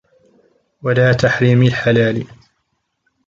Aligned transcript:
وَلَا 0.83 1.13
تَحْرِيمِ 1.13 1.63
الْحَلَالِ 1.63 2.27